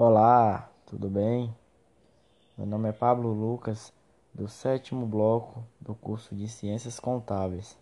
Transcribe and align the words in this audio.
Olá, 0.00 0.70
tudo 0.86 1.10
bem? 1.10 1.52
Meu 2.56 2.64
nome 2.64 2.88
é 2.88 2.92
Pablo 2.92 3.32
Lucas, 3.32 3.92
do 4.32 4.46
sétimo 4.46 5.04
bloco 5.04 5.64
do 5.80 5.92
curso 5.92 6.36
de 6.36 6.46
Ciências 6.46 7.00
Contábeis. 7.00 7.76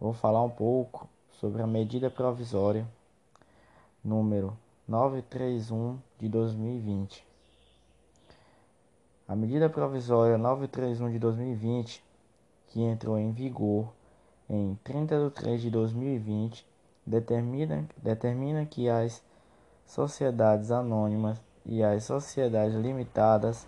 Vou 0.00 0.14
falar 0.14 0.42
um 0.42 0.48
pouco 0.48 1.06
sobre 1.32 1.60
a 1.60 1.66
medida 1.66 2.08
provisória 2.08 2.88
número 4.02 4.56
931 4.88 5.98
de 6.18 6.30
2020. 6.30 7.22
A 9.28 9.36
medida 9.36 9.68
provisória 9.68 10.38
931 10.38 11.12
de 11.12 11.18
2020, 11.18 12.02
que 12.68 12.80
entrou 12.80 13.18
em 13.18 13.32
vigor 13.32 13.92
em 14.48 14.78
30 14.82 15.28
de 15.28 15.30
3 15.30 15.60
de 15.60 15.70
2020, 15.70 16.66
determina, 17.06 17.86
determina 18.02 18.64
que 18.64 18.88
as 18.88 19.22
sociedades 19.84 20.70
anônimas 20.70 21.40
e 21.64 21.82
as 21.82 22.04
sociedades 22.04 22.74
limitadas 22.74 23.66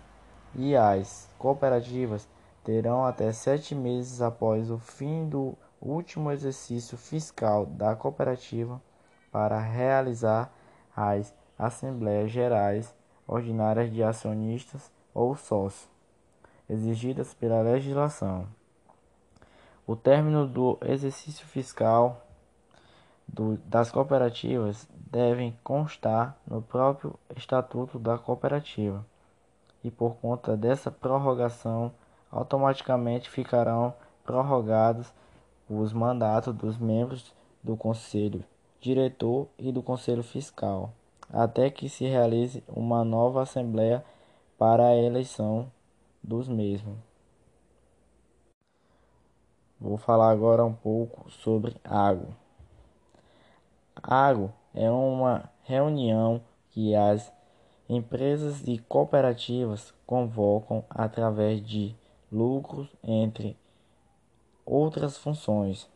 e 0.55 0.75
as 0.75 1.29
cooperativas 1.37 2.27
terão 2.63 3.05
até 3.05 3.31
sete 3.31 3.75
meses 3.75 4.21
após 4.21 4.71
o 4.71 4.77
fim 4.77 5.27
do 5.27 5.55
último 5.81 6.31
exercício 6.31 6.97
fiscal 6.97 7.65
da 7.65 7.95
cooperativa 7.95 8.81
para 9.31 9.59
realizar 9.59 10.51
as 10.95 11.33
Assembleias 11.57 12.31
Gerais 12.31 12.93
Ordinárias 13.27 13.91
de 13.91 14.03
Acionistas 14.03 14.91
ou 15.13 15.35
Sócios, 15.35 15.89
exigidas 16.69 17.33
pela 17.33 17.61
legislação. 17.61 18.47
O 19.87 19.95
término 19.95 20.47
do 20.47 20.77
exercício 20.81 21.45
fiscal 21.45 22.25
do, 23.27 23.57
das 23.65 23.91
cooperativas 23.91 24.87
devem 25.05 25.57
constar 25.63 26.37
no 26.47 26.61
próprio 26.61 27.17
Estatuto 27.35 27.99
da 27.99 28.17
Cooperativa, 28.17 29.05
e 29.83 29.91
por 29.91 30.15
conta 30.15 30.57
dessa 30.57 30.89
prorrogação, 30.89 31.91
automaticamente 32.31 33.29
ficarão 33.29 33.93
prorrogados 34.23 35.13
os 35.69 35.93
mandatos 35.93 36.53
dos 36.53 36.77
membros 36.77 37.33
do 37.63 37.77
Conselho 37.77 38.43
Diretor 38.81 39.47
e 39.57 39.71
do 39.71 39.81
Conselho 39.81 40.23
Fiscal, 40.23 40.91
até 41.31 41.69
que 41.69 41.87
se 41.89 42.05
realize 42.05 42.63
uma 42.67 43.03
nova 43.03 43.41
Assembleia 43.41 44.03
para 44.57 44.87
a 44.87 44.95
eleição 44.95 45.71
dos 46.23 46.47
mesmos. 46.47 46.97
Vou 49.79 49.97
falar 49.97 50.31
agora 50.31 50.63
um 50.63 50.73
pouco 50.73 51.29
sobre 51.29 51.75
água. 51.83 52.29
Água 54.01 54.53
é 54.75 54.91
uma 54.91 55.49
reunião 55.63 56.41
que 56.69 56.93
as 56.93 57.33
empresas 57.87 58.61
e 58.67 58.77
cooperativas 58.77 59.93
convocam 60.05 60.83
através 60.89 61.65
de 61.65 61.95
lucros, 62.31 62.89
entre 63.03 63.57
outras 64.65 65.17
funções. 65.17 65.87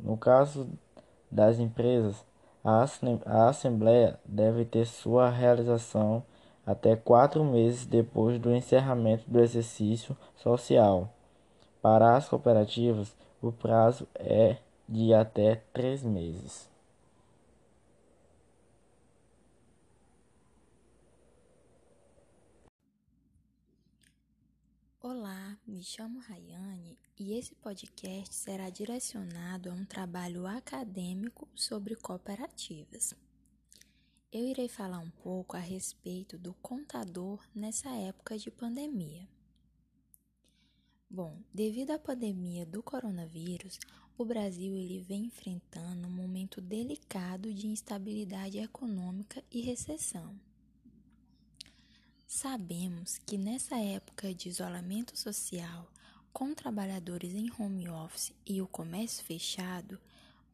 No 0.00 0.16
caso 0.16 0.68
das 1.30 1.58
empresas, 1.58 2.24
a 2.64 3.48
Assembleia 3.48 4.18
deve 4.24 4.64
ter 4.64 4.86
sua 4.86 5.28
realização 5.28 6.22
até 6.66 6.96
quatro 6.96 7.44
meses 7.44 7.84
depois 7.84 8.38
do 8.40 8.54
encerramento 8.54 9.24
do 9.30 9.38
exercício 9.38 10.16
social. 10.36 11.12
Para 11.82 12.16
as 12.16 12.26
cooperativas, 12.26 13.14
o 13.42 13.52
prazo 13.52 14.08
é 14.14 14.56
de 14.88 15.12
até 15.12 15.60
três 15.74 16.02
meses. 16.02 16.73
Olá, 25.06 25.58
me 25.66 25.82
chamo 25.82 26.18
Rayane 26.18 26.98
e 27.20 27.34
esse 27.34 27.54
podcast 27.56 28.34
será 28.34 28.70
direcionado 28.70 29.68
a 29.68 29.74
um 29.74 29.84
trabalho 29.84 30.46
acadêmico 30.46 31.46
sobre 31.54 31.94
cooperativas. 31.94 33.14
Eu 34.32 34.48
irei 34.48 34.66
falar 34.66 35.00
um 35.00 35.10
pouco 35.10 35.58
a 35.58 35.60
respeito 35.60 36.38
do 36.38 36.54
contador 36.54 37.38
nessa 37.54 37.90
época 37.90 38.38
de 38.38 38.50
pandemia. 38.50 39.28
Bom, 41.10 41.38
devido 41.52 41.90
à 41.90 41.98
pandemia 41.98 42.64
do 42.64 42.82
coronavírus, 42.82 43.78
o 44.16 44.24
Brasil 44.24 44.74
ele 44.74 45.02
vem 45.02 45.26
enfrentando 45.26 46.08
um 46.08 46.10
momento 46.10 46.62
delicado 46.62 47.52
de 47.52 47.66
instabilidade 47.66 48.56
econômica 48.56 49.44
e 49.50 49.60
recessão. 49.60 50.34
Sabemos 52.26 53.18
que 53.18 53.36
nessa 53.36 53.76
época 53.76 54.34
de 54.34 54.48
isolamento 54.48 55.16
social, 55.16 55.90
com 56.32 56.54
trabalhadores 56.54 57.34
em 57.34 57.50
home 57.58 57.88
office 57.88 58.32
e 58.46 58.60
o 58.60 58.66
comércio 58.66 59.24
fechado, 59.24 60.00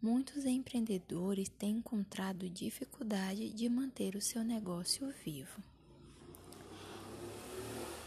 muitos 0.03 0.45
empreendedores 0.45 1.49
têm 1.49 1.77
encontrado 1.77 2.51
dificuldade 2.51 3.51
de 3.51 3.69
manter 3.69 4.17
o 4.17 4.21
seu 4.21 4.43
negócio 4.43 5.13
vivo. 5.25 5.63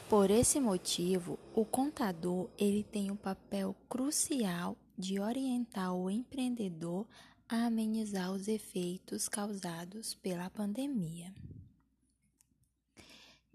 Por 0.09 0.30
esse 0.30 0.59
motivo, 0.59 1.40
o 1.56 1.66
contador 1.66 2.50
ele 2.57 2.84
tem 2.84 3.09
um 3.09 3.16
papel 3.16 3.75
crucial 3.90 4.78
de 4.97 5.19
orientar 5.19 5.95
o 5.95 6.09
empreendedor 6.09 7.07
a 7.50 7.66
amenizar 7.66 8.31
os 8.31 8.47
efeitos 8.47 9.28
causados 9.28 10.13
pela 10.13 10.50
pandemia. 10.50 11.34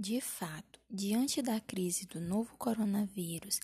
De 0.00 0.20
fato, 0.20 0.78
diante 0.88 1.42
da 1.42 1.58
crise 1.58 2.06
do 2.06 2.20
novo 2.20 2.56
coronavírus, 2.56 3.58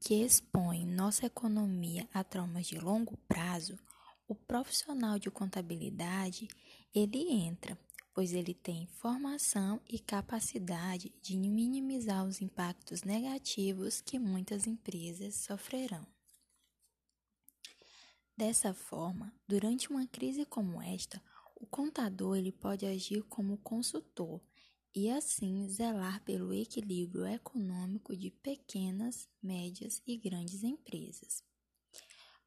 que 0.00 0.14
expõe 0.14 0.86
nossa 0.86 1.26
economia 1.26 2.08
a 2.10 2.24
traumas 2.24 2.66
de 2.66 2.78
longo 2.78 3.18
prazo, 3.28 3.78
o 4.26 4.34
profissional 4.34 5.18
de 5.18 5.30
contabilidade, 5.30 6.48
ele 6.94 7.30
entra, 7.30 7.78
pois 8.14 8.32
ele 8.32 8.54
tem 8.54 8.86
formação 8.86 9.78
e 9.86 9.98
capacidade 9.98 11.12
de 11.20 11.36
minimizar 11.36 12.24
os 12.24 12.40
impactos 12.40 13.02
negativos 13.02 14.00
que 14.00 14.18
muitas 14.18 14.66
empresas 14.66 15.34
sofrerão. 15.34 16.06
Dessa 18.34 18.72
forma, 18.72 19.34
durante 19.46 19.90
uma 19.90 20.06
crise 20.06 20.46
como 20.46 20.80
esta, 20.80 21.22
o 21.54 21.66
contador 21.66 22.38
ele 22.38 22.52
pode 22.52 22.86
agir 22.86 23.22
como 23.24 23.58
consultor 23.58 24.40
e 24.94 25.10
assim 25.10 25.68
zelar 25.68 26.22
pelo 26.24 26.54
equilíbrio 26.54 27.26
econômico 27.26 28.16
de 28.16 28.30
pequenas, 28.30 29.28
médias 29.42 30.00
e 30.06 30.16
grandes 30.16 30.62
empresas. 30.62 31.42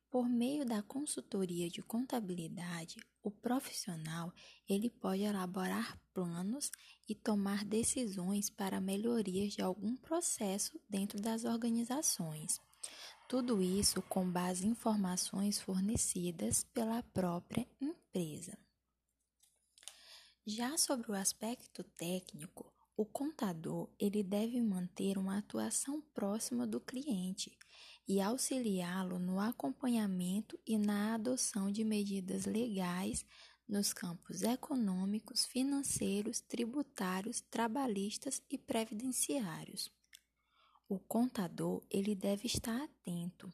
Por 0.09 0.29
meio 0.29 0.65
da 0.65 0.81
consultoria 0.81 1.69
de 1.69 1.81
contabilidade, 1.81 2.95
o 3.21 3.29
profissional 3.29 4.33
ele 4.67 4.89
pode 4.89 5.23
elaborar 5.23 5.99
planos 6.13 6.71
e 7.09 7.13
tomar 7.13 7.65
decisões 7.65 8.49
para 8.49 8.79
melhorias 8.79 9.53
de 9.53 9.61
algum 9.61 9.97
processo 9.97 10.79
dentro 10.89 11.21
das 11.21 11.43
organizações. 11.43 12.61
Tudo 13.27 13.61
isso 13.61 14.01
com 14.03 14.31
base 14.31 14.65
em 14.65 14.69
informações 14.69 15.59
fornecidas 15.59 16.63
pela 16.73 17.03
própria 17.03 17.67
empresa. 17.81 18.57
Já 20.49 20.77
sobre 20.77 21.11
o 21.11 21.13
aspecto 21.13 21.83
técnico, 21.83 22.71
o 22.95 23.05
contador 23.05 23.89
ele 23.99 24.23
deve 24.23 24.61
manter 24.61 25.17
uma 25.17 25.39
atuação 25.39 26.01
próxima 26.13 26.65
do 26.65 26.79
cliente 26.79 27.51
e 28.07 28.21
auxiliá-lo 28.21 29.19
no 29.19 29.41
acompanhamento 29.41 30.57
e 30.65 30.77
na 30.77 31.15
adoção 31.15 31.69
de 31.69 31.83
medidas 31.83 32.45
legais 32.45 33.25
nos 33.67 33.91
campos 33.91 34.41
econômicos, 34.41 35.45
financeiros, 35.45 36.39
tributários, 36.39 37.41
trabalhistas 37.41 38.41
e 38.49 38.57
previdenciários. 38.57 39.91
O 40.87 40.97
contador 40.97 41.83
ele 41.91 42.15
deve 42.15 42.47
estar 42.47 42.81
atento. 42.81 43.51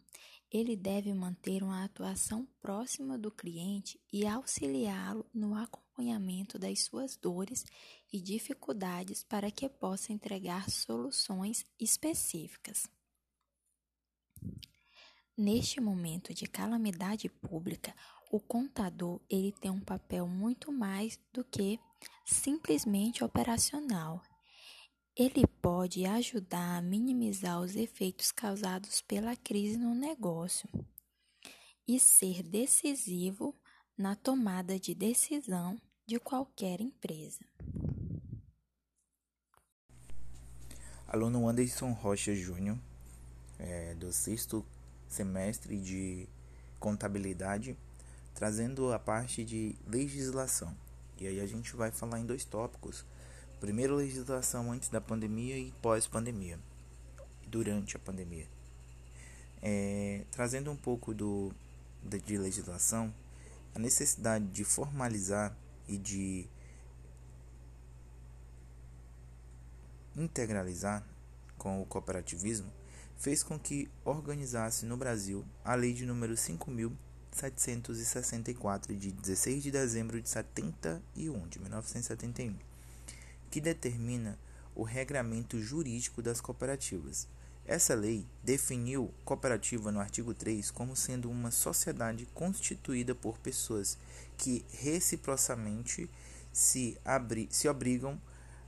Ele 0.54 0.76
deve 0.76 1.12
manter 1.16 1.64
uma 1.64 1.84
atuação 1.84 2.48
próxima 2.62 3.18
do 3.18 3.32
cliente 3.32 4.00
e 4.14 4.28
auxiliá-lo 4.28 5.26
no 5.34 5.56
acompanhamento 5.56 6.60
das 6.60 6.84
suas 6.84 7.18
dores 7.18 7.66
e 8.12 8.22
dificuldades 8.22 9.24
para 9.24 9.50
que 9.50 9.68
possa 9.68 10.14
entregar 10.14 10.70
soluções 10.70 11.66
específicas. 11.80 12.88
Neste 15.36 15.82
momento 15.82 16.32
de 16.32 16.46
calamidade 16.46 17.28
pública, 17.28 17.96
o 18.32 18.40
contador 18.40 19.20
ele 19.28 19.52
tem 19.52 19.72
um 19.72 19.80
papel 19.80 20.28
muito 20.28 20.72
mais 20.72 21.20
do 21.34 21.44
que 21.44 21.80
simplesmente 22.24 23.24
operacional. 23.24 24.22
Ele 25.16 25.46
pode 25.62 26.06
ajudar 26.08 26.78
a 26.78 26.82
minimizar 26.82 27.62
os 27.62 27.76
efeitos 27.76 28.32
causados 28.32 29.00
pela 29.00 29.36
crise 29.36 29.78
no 29.78 29.94
negócio 29.94 30.68
e 31.88 32.00
ser 32.00 32.42
decisivo 32.42 33.56
na 33.96 34.16
tomada 34.16 34.80
de 34.80 34.96
decisão 34.96 35.80
de 36.08 36.20
qualquer 36.20 36.82
empresa. 36.82 37.46
Aluno 41.08 41.48
Anderson 41.48 41.92
Rocha 41.92 42.34
Júnior, 42.34 42.80
é, 43.60 43.94
do 43.94 44.12
sexto 44.12 44.66
semestre 45.08 45.80
de 45.80 46.28
contabilidade, 46.80 47.78
trazendo 48.34 48.92
a 48.92 48.98
parte 48.98 49.46
de 49.46 49.76
legislação. 49.86 50.76
E 51.20 51.28
aí 51.28 51.40
a 51.40 51.46
gente 51.46 51.76
vai 51.76 51.92
falar 51.92 52.20
em 52.20 52.26
dois 52.26 52.44
tópicos. 52.46 53.06
Primeiro, 53.60 53.96
legislação 53.96 54.72
antes 54.72 54.90
da 54.90 55.00
pandemia 55.00 55.58
e 55.58 55.72
pós-pandemia, 55.82 56.60
durante 57.48 57.96
a 57.96 58.00
pandemia. 58.00 58.48
É, 59.62 60.26
trazendo 60.32 60.70
um 60.70 60.76
pouco 60.76 61.14
do, 61.14 61.54
de, 62.04 62.20
de 62.20 62.38
legislação, 62.38 63.14
a 63.74 63.80
necessidade 63.80 64.46
de 64.46 64.64
formalizar 64.64 65.56
e 65.88 65.98
de 65.98 66.48
integralizar 70.16 71.04
com 71.58 71.82
o 71.82 71.86
cooperativismo 71.86 72.72
fez 73.18 73.42
com 73.42 73.58
que 73.58 73.90
organizasse 74.04 74.86
no 74.86 74.98
Brasil 74.98 75.46
a 75.64 75.76
Lei 75.76 75.94
de 75.94 76.06
número 76.06 76.36
5764 76.36 78.94
de 78.96 79.12
16 79.12 79.64
de 79.64 79.72
dezembro 79.72 80.22
de 80.22 80.28
71, 80.28 81.48
de 81.48 81.60
1971, 81.60 82.73
que 83.54 83.62
determina 83.62 84.40
o 84.74 84.82
regramento 84.82 85.62
jurídico 85.62 86.24
das 86.24 86.42
cooperativas. 86.42 87.28
Essa 87.64 87.94
lei 87.94 88.26
definiu 88.44 89.14
cooperativa 89.24 89.92
no 89.92 90.00
artigo 90.00 90.34
3 90.34 90.72
como 90.72 90.96
sendo 90.96 91.30
uma 91.30 91.52
sociedade 91.52 92.26
constituída 92.34 93.14
por 93.14 93.38
pessoas 93.38 93.96
que 94.40 94.66
reciprocamente 94.72 96.10
se, 96.52 96.98
se 97.52 97.70
obrigam 97.70 98.20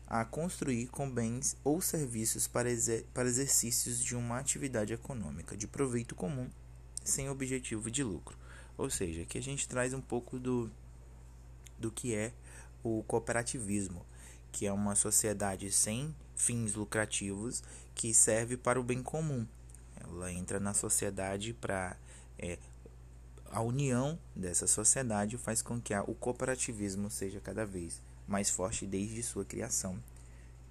a 0.06 0.24
construir 0.24 0.86
com 0.90 1.10
bens 1.10 1.58
ou 1.64 1.82
serviços 1.82 2.48
para, 2.48 2.70
exer 2.70 3.06
para 3.12 3.28
exercícios 3.28 4.04
de 4.04 4.16
uma 4.16 4.38
atividade 4.38 4.94
econômica 4.94 5.58
de 5.58 5.66
proveito 5.66 6.14
comum, 6.14 6.48
sem 7.04 7.28
objetivo 7.28 7.90
de 7.90 8.04
lucro. 8.04 8.38
Ou 8.78 8.92
seja, 8.92 9.24
aqui 9.24 9.40
a 9.40 9.42
gente 9.42 9.68
traz 9.68 9.96
um 9.96 10.02
pouco 10.02 10.38
do, 10.38 10.70
do 11.80 11.90
que 11.90 12.14
é 12.14 12.32
o 12.84 13.04
cooperativismo, 13.08 14.06
que 14.56 14.66
é 14.66 14.72
uma 14.72 14.96
sociedade 14.96 15.70
sem 15.70 16.16
fins 16.34 16.76
lucrativos 16.76 17.62
que 17.94 18.14
serve 18.14 18.56
para 18.56 18.80
o 18.80 18.84
bem 18.84 19.04
comum. 19.04 19.46
Ela 20.00 20.32
entra 20.32 20.62
na 20.62 20.74
sociedade 20.74 21.52
para. 21.52 21.98
É, 22.40 22.58
a 23.52 23.62
união 23.62 24.18
dessa 24.34 24.66
sociedade 24.66 25.38
faz 25.38 25.62
com 25.62 25.80
que 25.80 25.94
o 25.94 26.16
cooperativismo 26.16 27.12
seja 27.12 27.42
cada 27.42 27.66
vez 27.66 28.02
mais 28.26 28.50
forte 28.50 28.86
desde 28.86 29.22
sua 29.22 29.44
criação 29.44 30.02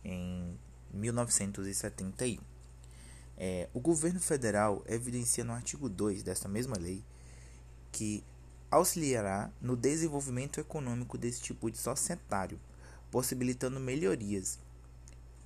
em 0.02 0.58
1971. 0.90 2.42
É, 3.36 3.68
o 3.74 3.80
governo 3.80 4.20
federal 4.20 4.82
evidencia 4.86 5.44
no 5.44 5.52
artigo 5.52 5.90
2 5.90 6.22
desta 6.22 6.48
mesma 6.48 6.76
lei 6.78 7.04
que 7.92 8.24
auxiliará 8.70 9.50
no 9.60 9.76
desenvolvimento 9.76 10.58
econômico 10.58 11.18
desse 11.18 11.42
tipo 11.42 11.70
de 11.70 11.76
societário, 11.76 12.58
possibilitando 13.14 13.78
melhorias. 13.78 14.58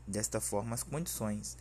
Desta 0.06 0.40
forma, 0.40 0.74
as 0.74 0.82
condições 0.82 1.54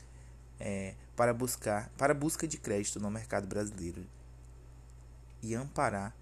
é, 0.57 0.95
para 1.18 1.33
buscar 1.33 1.89
para 1.98 2.13
busca 2.13 2.48
de 2.48 2.57
crédito 2.57 2.98
no 2.98 3.12
mercado 3.12 3.45
brasileiro 3.45 4.07
e 5.44 5.54
amparar 5.54 6.15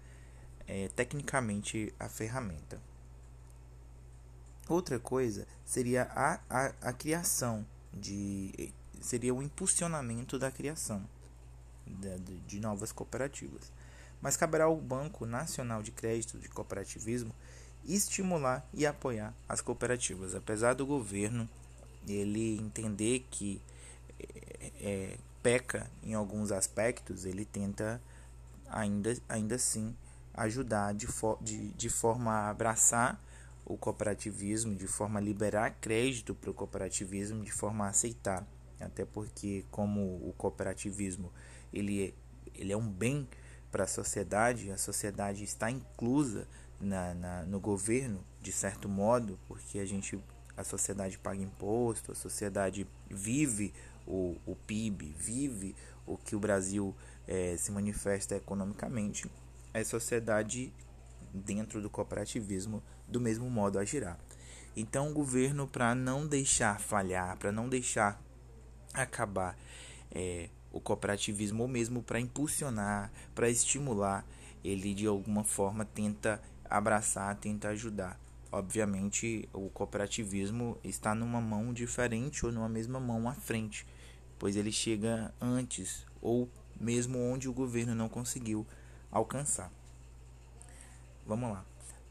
é, 0.66 0.88
tecnicamente 0.88 1.94
a 2.00 2.08
ferramenta. 2.08 2.80
Outra 4.68 4.98
coisa 4.98 5.46
seria 5.64 6.10
a, 6.10 6.40
a, 6.50 6.66
a 6.88 6.92
criação 6.92 7.64
de. 7.94 8.72
seria 9.00 9.32
o 9.32 9.40
impulsionamento 9.40 10.36
da 10.36 10.50
criação 10.50 11.08
de, 11.86 12.18
de, 12.40 12.58
novas 12.58 12.90
cooperativas. 12.90 13.70
Mas 14.20 14.36
caberá 14.36 14.64
ao 14.64 14.76
Banco 14.76 15.24
Nacional 15.26 15.80
de 15.80 15.92
Crédito 15.92 16.38
de 16.40 16.48
Cooperativismo 16.48 17.32
estimular 17.88 18.66
e 18.72 18.86
apoiar 18.86 19.34
as 19.48 19.60
cooperativas, 19.60 20.34
apesar 20.34 20.74
do 20.74 20.86
governo 20.86 21.48
ele 22.06 22.58
entender 22.58 23.26
que 23.30 23.60
é, 24.80 25.16
peca 25.42 25.90
em 26.02 26.14
alguns 26.14 26.52
aspectos, 26.52 27.24
ele 27.24 27.44
tenta 27.44 28.00
ainda, 28.68 29.16
ainda 29.28 29.54
assim 29.54 29.94
ajudar 30.34 30.92
de, 30.94 31.06
for, 31.06 31.38
de, 31.40 31.68
de 31.70 31.88
forma 31.88 32.30
a 32.30 32.50
abraçar 32.50 33.20
o 33.64 33.76
cooperativismo, 33.76 34.74
de 34.76 34.86
forma 34.86 35.18
a 35.18 35.22
liberar 35.22 35.70
crédito 35.80 36.34
para 36.34 36.50
o 36.50 36.54
cooperativismo, 36.54 37.44
de 37.44 37.50
forma 37.50 37.86
a 37.86 37.88
aceitar. 37.88 38.46
Até 38.78 39.04
porque, 39.04 39.64
como 39.70 40.00
o 40.00 40.34
cooperativismo 40.36 41.32
ele 41.72 42.08
é, 42.08 42.12
ele 42.54 42.72
é 42.72 42.76
um 42.76 42.88
bem 42.88 43.26
para 43.72 43.84
a 43.84 43.88
sociedade, 43.88 44.70
a 44.70 44.78
sociedade 44.78 45.42
está 45.42 45.70
inclusa 45.70 46.46
na, 46.80 47.14
na, 47.14 47.42
no 47.44 47.60
governo, 47.60 48.24
de 48.40 48.52
certo 48.52 48.88
modo, 48.88 49.38
porque 49.46 49.78
a 49.78 49.86
gente 49.86 50.18
a 50.56 50.64
sociedade 50.64 51.18
paga 51.18 51.42
imposto, 51.42 52.12
a 52.12 52.14
sociedade 52.14 52.86
vive 53.10 53.74
o, 54.06 54.36
o 54.46 54.56
PIB, 54.56 55.14
vive 55.18 55.76
o 56.06 56.16
que 56.16 56.34
o 56.34 56.40
Brasil 56.40 56.94
é, 57.26 57.56
se 57.58 57.70
manifesta 57.70 58.36
economicamente, 58.36 59.30
a 59.74 59.84
sociedade 59.84 60.72
dentro 61.34 61.82
do 61.82 61.90
cooperativismo 61.90 62.82
do 63.06 63.20
mesmo 63.20 63.50
modo 63.50 63.78
agirá. 63.78 64.16
Então, 64.74 65.10
o 65.10 65.14
governo, 65.14 65.66
para 65.66 65.94
não 65.94 66.26
deixar 66.26 66.80
falhar, 66.80 67.36
para 67.38 67.52
não 67.52 67.68
deixar 67.68 68.22
acabar 68.92 69.56
é, 70.10 70.48
o 70.72 70.80
cooperativismo, 70.80 71.62
ou 71.62 71.68
mesmo 71.68 72.02
para 72.02 72.20
impulsionar, 72.20 73.10
para 73.34 73.48
estimular, 73.50 74.24
ele 74.62 74.94
de 74.94 75.06
alguma 75.06 75.44
forma 75.44 75.84
tenta 75.84 76.42
abraçar, 76.70 77.34
tenta 77.36 77.68
ajudar. 77.68 78.18
Obviamente, 78.50 79.48
o 79.52 79.68
cooperativismo 79.70 80.78
está 80.82 81.14
numa 81.14 81.40
mão 81.40 81.72
diferente 81.72 82.46
ou 82.46 82.52
numa 82.52 82.68
mesma 82.68 83.00
mão 83.00 83.28
à 83.28 83.34
frente, 83.34 83.86
pois 84.38 84.56
ele 84.56 84.72
chega 84.72 85.34
antes 85.40 86.06
ou 86.22 86.48
mesmo 86.80 87.18
onde 87.18 87.48
o 87.48 87.52
governo 87.52 87.94
não 87.94 88.08
conseguiu 88.08 88.66
alcançar. 89.10 89.70
Vamos 91.26 91.50
lá. 91.50 91.64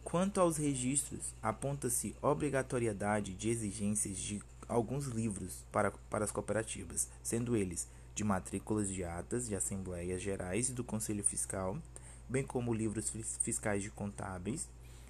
Quanto 0.04 0.40
aos 0.40 0.58
registros, 0.58 1.34
aponta-se 1.42 2.16
obrigatoriedade 2.22 3.34
de 3.34 3.50
exigências 3.50 4.18
de 4.18 4.42
alguns 4.68 5.06
livros 5.06 5.66
para, 5.72 5.92
para 6.10 6.26
as 6.26 6.32
cooperativas, 6.32 7.10
sendo 7.24 7.56
eles 7.56 7.88
de 8.14 8.24
matrículas 8.24 8.90
de 8.90 9.04
atas 9.04 9.48
de 9.48 9.56
assembleias 9.56 10.22
gerais 10.22 10.70
e 10.70 10.74
do 10.74 10.84
Conselho 10.84 11.24
Fiscal, 11.24 11.78
bem 12.30 12.44
como 12.44 12.74
livros 12.74 13.12
fiscais 13.42 13.82
de 13.84 13.90
contábeis, 13.90 14.68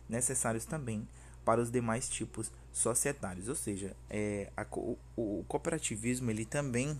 necessários 0.07 0.65
também 0.65 1.07
para 1.43 1.61
os 1.61 1.71
demais 1.71 2.09
tipos 2.09 2.51
societários. 2.73 3.47
Ou 3.47 3.55
seja, 3.55 3.95
é, 4.09 4.51
a, 4.57 4.65
o, 4.75 4.97
o 5.15 5.45
cooperativismo 5.47 6.29
ele 6.31 6.45
também 6.45 6.99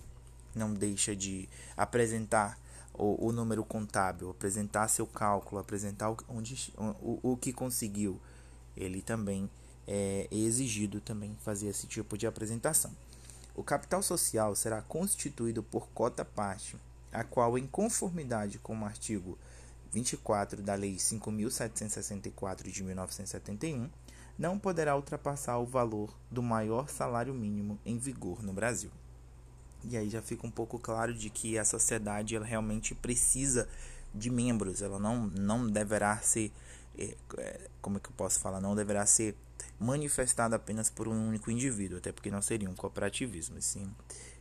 não 0.54 0.74
deixa 0.74 1.16
de 1.16 1.50
apresentar 1.76 2.58
o, 2.94 3.28
o 3.28 3.32
número 3.32 3.64
contábil, 3.66 4.30
apresentar 4.30 4.88
seu 4.88 5.06
cálculo, 5.06 5.60
apresentar 5.60 6.12
o, 6.12 6.18
onde, 6.30 6.74
o, 6.78 7.32
o 7.32 7.38
que 7.38 7.52
conseguiu, 7.52 8.20
ele 8.76 9.02
também 9.02 9.50
é 9.88 10.28
exigido 10.32 11.00
também 11.00 11.36
fazer 11.44 11.68
esse 11.68 11.88
tipo 11.88 12.18
de 12.18 12.26
apresentação. 12.26 12.92
O 13.56 13.64
capital 13.64 14.02
social 14.02 14.56
será 14.56 14.82
constituído 14.82 15.64
por 15.64 15.88
cota 15.90 16.26
parte, 16.26 16.76
a 17.12 17.24
qual, 17.24 17.58
em 17.58 17.66
conformidade 17.66 18.60
com 18.60 18.78
o 18.78 18.86
artigo 18.86 19.38
24 19.96 20.62
da 20.62 20.76
Lei 20.76 20.98
5.764 20.98 22.70
de 22.70 22.84
1971, 22.84 23.90
não 24.38 24.60
poderá 24.60 24.94
ultrapassar 24.94 25.58
o 25.58 25.66
valor 25.66 26.14
do 26.30 26.44
maior 26.44 26.90
salário 26.90 27.34
mínimo 27.34 27.80
em 27.86 27.98
vigor 27.98 28.44
no 28.44 28.52
Brasil. 28.52 28.92
E 29.86 29.96
aí 29.96 30.10
já 30.10 30.22
fica 30.22 30.46
um 30.46 30.52
pouco 30.52 30.78
claro 30.78 31.14
de 31.14 31.30
que 31.30 31.58
a 31.58 31.64
sociedade 31.64 32.36
ela 32.36 32.46
realmente 32.46 32.94
precisa 32.94 33.70
de 34.14 34.30
membros, 34.30 34.82
ela 34.82 35.00
não, 35.00 35.28
não 35.28 35.66
deverá 35.66 36.18
ser, 36.18 36.52
é, 36.98 37.16
é, 37.38 37.70
como 37.82 37.96
é 37.96 38.00
que 38.02 38.10
eu 38.10 38.14
posso 38.18 38.40
falar, 38.42 38.60
não 38.60 38.76
deverá 38.76 39.06
ser 39.06 39.34
manifestada 39.80 40.58
apenas 40.58 40.90
por 40.90 41.08
um 41.08 41.28
único 41.28 41.50
indivíduo, 41.50 42.00
até 42.00 42.12
porque 42.12 42.30
não 42.30 42.42
seria 42.42 42.70
um 42.70 42.76
cooperativismo, 42.76 43.62
sim 43.62 43.90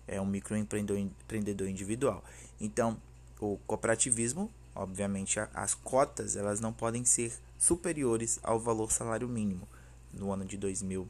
é 0.06 0.20
um 0.20 0.26
microempreendedor 0.26 1.68
individual. 1.68 2.22
Então, 2.60 3.00
o 3.40 3.58
cooperativismo, 3.66 4.50
obviamente, 4.74 5.38
as 5.54 5.74
cotas 5.74 6.36
elas 6.36 6.60
não 6.60 6.72
podem 6.72 7.04
ser 7.04 7.32
superiores 7.58 8.38
ao 8.42 8.58
valor 8.58 8.90
salário 8.92 9.28
mínimo 9.28 9.68
no 10.12 10.32
ano 10.32 10.44
de 10.44 10.56
2000 10.56 11.08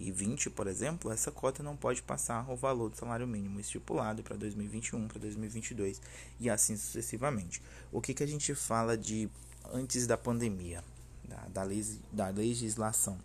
2020, 0.00 0.48
por 0.50 0.66
exemplo, 0.66 1.12
essa 1.12 1.30
cota 1.30 1.62
não 1.62 1.76
pode 1.76 2.00
passar 2.00 2.50
o 2.50 2.56
valor 2.56 2.88
do 2.88 2.96
salário 2.96 3.26
mínimo 3.26 3.60
estipulado 3.60 4.22
para 4.22 4.34
2021, 4.34 5.06
para 5.06 5.18
2022 5.18 6.00
e 6.40 6.48
assim 6.48 6.74
sucessivamente. 6.76 7.62
O 7.92 8.00
que, 8.00 8.14
que 8.14 8.22
a 8.22 8.26
gente 8.26 8.54
fala 8.54 8.96
de 8.96 9.28
antes 9.72 10.06
da 10.06 10.16
pandemia, 10.16 10.82
da, 11.22 11.64
da, 11.64 11.68
da 12.10 12.28
legislação? 12.28 13.18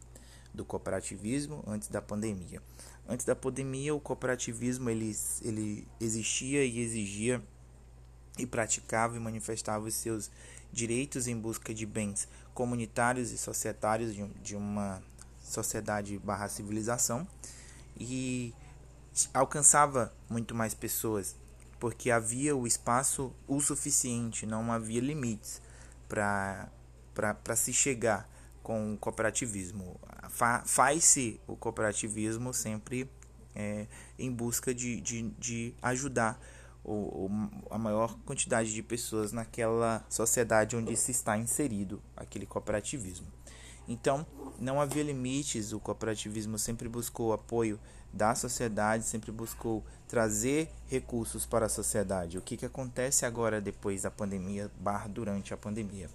do 0.53 0.63
cooperativismo 0.63 1.61
antes 1.67 1.89
da 1.89 2.01
pandemia. 2.01 2.61
Antes 3.05 3.25
da 3.25 3.35
pandemia, 3.35 3.93
o 3.93 3.99
cooperativismo 3.99 4.89
ele, 4.89 5.13
ele 5.41 5.85
existia 5.99 6.63
e 6.63 6.79
exigia 6.79 7.43
e 8.37 8.45
praticava 8.45 9.15
e 9.15 9.19
manifestava 9.19 9.85
os 9.85 9.95
seus 9.95 10.29
direitos 10.71 11.27
em 11.27 11.37
busca 11.37 11.73
de 11.73 11.85
bens 11.85 12.27
comunitários 12.53 13.31
e 13.31 13.37
societários 13.37 14.13
de, 14.13 14.25
de 14.41 14.55
uma 14.55 15.01
sociedade 15.41 16.17
barra 16.17 16.47
civilização 16.47 17.27
e 17.97 18.53
alcançava 19.33 20.13
muito 20.29 20.53
mais 20.53 20.73
pessoas 20.73 21.35
porque 21.79 22.09
havia 22.09 22.55
o 22.55 22.65
espaço 22.65 23.33
o 23.47 23.59
suficiente, 23.59 24.45
não 24.45 24.71
havia 24.71 25.01
limites 25.01 25.61
para 26.07 27.55
se 27.55 27.73
chegar 27.73 28.29
com 28.63 28.93
o 28.93 28.97
cooperativismo. 28.97 29.99
Fa, 30.29 30.63
Faz-se 30.65 31.39
o 31.45 31.55
cooperativismo 31.55 32.53
sempre 32.53 33.09
é, 33.53 33.87
em 34.17 34.31
busca 34.31 34.73
de, 34.73 34.99
de, 34.99 35.29
de 35.37 35.73
ajudar 35.81 36.39
o, 36.85 37.25
o, 37.25 37.49
a 37.71 37.77
maior 37.77 38.15
quantidade 38.25 38.71
de 38.71 38.83
pessoas 38.83 39.31
naquela 39.31 40.05
sociedade 40.07 40.75
onde 40.75 40.95
se 40.95 41.11
está 41.11 41.37
inserido 41.37 42.01
aquele 42.15 42.45
cooperativismo. 42.45 43.27
Então, 43.87 44.25
não 44.59 44.79
havia 44.79 45.03
limites, 45.03 45.73
o 45.73 45.79
cooperativismo 45.79 46.57
sempre 46.57 46.87
buscou 46.87 47.33
apoio 47.33 47.79
da 48.13 48.33
sociedade, 48.33 49.03
sempre 49.03 49.31
buscou 49.31 49.83
trazer 50.07 50.71
recursos 50.87 51.45
para 51.45 51.65
a 51.65 51.69
sociedade. 51.69 52.37
O 52.37 52.41
que, 52.41 52.55
que 52.55 52.65
acontece 52.65 53.25
agora 53.25 53.59
depois 53.59 54.03
da 54.03 54.11
pandemia, 54.11 54.71
barra 54.79 55.07
durante 55.07 55.53
a 55.53 55.57
pandemia? 55.57 56.09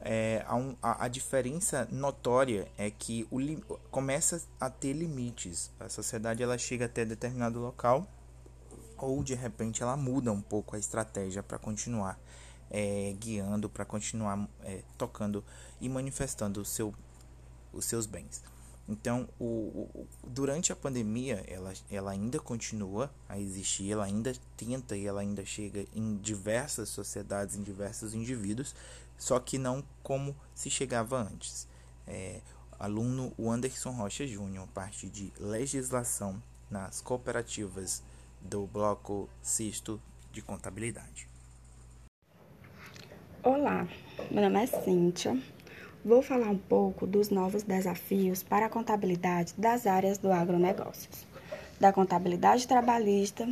É, 0.00 0.44
a, 0.82 1.06
a, 1.06 1.08
diferença 1.08 1.88
notória 1.90 2.68
é 2.76 2.90
que 2.90 3.26
o, 3.30 3.38
começa 3.90 4.42
a 4.60 4.68
ter 4.68 4.92
limites. 4.92 5.72
A 5.80 5.88
sociedade 5.88 6.42
ela 6.42 6.58
chega 6.58 6.84
até 6.84 7.06
determinado 7.06 7.58
local 7.58 8.06
ou 8.98 9.22
de 9.22 9.34
repente 9.34 9.82
ela 9.82 9.96
muda 9.96 10.32
um 10.32 10.40
pouco 10.40 10.76
a 10.76 10.78
estratégia 10.78 11.42
para 11.42 11.58
continuar 11.58 12.18
é, 12.70 13.14
guiando, 13.18 13.68
para 13.68 13.84
continuar 13.84 14.48
é, 14.62 14.82
tocando 14.98 15.44
e 15.80 15.88
manifestando 15.88 16.60
o 16.60 16.64
seu, 16.64 16.94
os 17.72 17.84
seus 17.84 18.06
bens. 18.06 18.42
Então, 18.86 19.28
o, 19.38 19.44
o, 19.44 20.06
durante 20.26 20.70
a 20.70 20.76
pandemia, 20.76 21.42
ela, 21.48 21.72
ela 21.90 22.10
ainda 22.10 22.38
continua 22.38 23.10
a 23.28 23.38
existir, 23.38 23.90
ela 23.90 24.04
ainda 24.04 24.34
tenta 24.56 24.94
e 24.96 25.06
ela 25.06 25.22
ainda 25.22 25.44
chega 25.44 25.86
em 25.94 26.16
diversas 26.16 26.90
sociedades, 26.90 27.56
em 27.56 27.62
diversos 27.62 28.12
indivíduos, 28.12 28.74
só 29.16 29.40
que 29.40 29.56
não 29.56 29.82
como 30.02 30.36
se 30.54 30.68
chegava 30.68 31.22
antes. 31.22 31.66
É, 32.06 32.42
aluno 32.78 33.32
Anderson 33.38 33.92
Rocha 33.92 34.26
Júnior, 34.26 34.68
parte 34.68 35.08
de 35.08 35.32
legislação 35.38 36.42
nas 36.70 37.00
cooperativas 37.00 38.02
do 38.44 38.66
bloco 38.66 39.28
Cisto 39.40 39.98
de 40.30 40.42
Contabilidade. 40.42 41.26
Olá, 43.42 43.88
meu 44.30 44.42
nome 44.42 44.62
é 44.62 44.66
Cíntia. 44.66 45.40
Vou 46.04 46.20
falar 46.20 46.50
um 46.50 46.58
pouco 46.58 47.06
dos 47.06 47.30
novos 47.30 47.62
desafios 47.62 48.42
para 48.42 48.66
a 48.66 48.68
contabilidade 48.68 49.54
das 49.56 49.86
áreas 49.86 50.18
do 50.18 50.30
agronegócios, 50.30 51.26
da 51.80 51.90
contabilidade 51.90 52.68
trabalhista 52.68 53.48